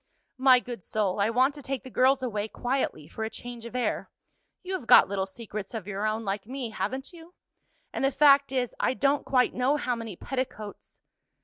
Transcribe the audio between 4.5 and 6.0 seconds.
you have got little secrets of